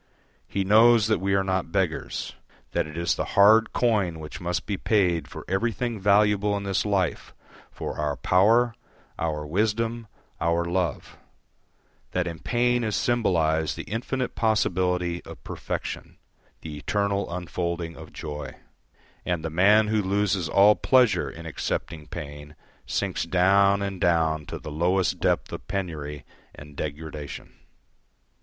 [0.47, 2.33] He knows that we are not beggars;
[2.71, 6.87] that it is the hard coin which must be paid for everything valuable in this
[6.87, 7.35] life,
[7.69, 8.73] for our power,
[9.19, 10.07] our wisdom,
[10.39, 11.17] our love;
[12.13, 16.17] that in pain is symbolised the infinite possibility of perfection,
[16.61, 18.55] the eternal unfolding of joy;
[19.23, 22.55] and the man who loses all pleasure in accepting pain
[22.87, 26.25] sinks down and down to the lowest depth of penury
[26.55, 27.53] and degradation.